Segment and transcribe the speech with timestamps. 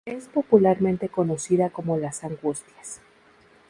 [0.07, 3.01] Es popularmente conocida como las Angustias.